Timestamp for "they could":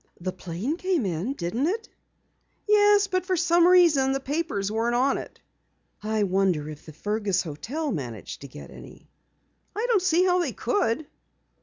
10.39-11.05